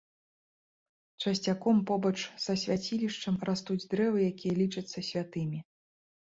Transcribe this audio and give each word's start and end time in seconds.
Часцяком 1.25 1.81
побач 1.91 2.13
са 2.45 2.55
свяцілішчам 2.61 3.35
растуць 3.51 3.79
дрэвы, 3.93 4.19
якія 4.33 4.53
лічацца 4.63 4.99
святымі. 5.11 5.63